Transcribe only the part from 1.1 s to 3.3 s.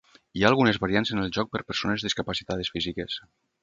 en el joc per persones discapacitades físiques.